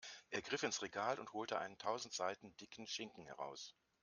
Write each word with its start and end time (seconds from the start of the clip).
Er 0.31 0.41
griff 0.41 0.63
ins 0.63 0.81
Regal 0.81 1.19
und 1.19 1.31
holte 1.33 1.59
einen 1.59 1.77
tausend 1.77 2.11
Seiten 2.15 2.57
dicken 2.57 2.87
Schinken 2.87 3.27
heraus. 3.27 3.75